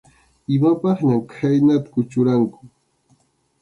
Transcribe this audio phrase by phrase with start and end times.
[0.55, 2.59] Imapaqñam khaynata kuchurqanku.